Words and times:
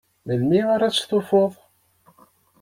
Melmi 0.27 0.59
ara 0.73 0.87
testufuḍ? 0.93 1.53